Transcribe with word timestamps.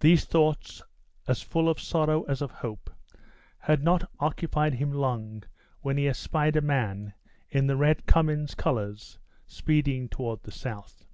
These 0.00 0.24
thoughts, 0.24 0.82
as 1.28 1.40
full 1.40 1.68
of 1.68 1.78
sorrow 1.78 2.24
as 2.24 2.42
of 2.42 2.50
hope, 2.50 2.90
had 3.60 3.80
not 3.80 4.10
occupied 4.18 4.74
him 4.74 4.90
long 4.92 5.44
when 5.82 5.96
he 5.96 6.08
espied 6.08 6.56
a 6.56 6.60
man, 6.60 7.14
in 7.48 7.68
the 7.68 7.76
Red 7.76 8.06
Cummin's 8.06 8.56
colors, 8.56 9.20
speeding 9.46 10.08
toward 10.08 10.42
the 10.42 10.50
south. 10.50 11.04